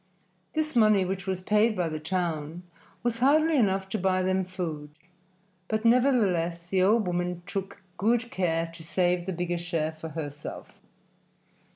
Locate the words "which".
1.05-1.27